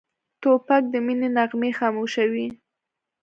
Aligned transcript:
توپک 0.41 0.83
د 0.93 0.95
مینې 1.05 1.29
نغمې 1.37 1.71
خاموشوي. 1.79 2.47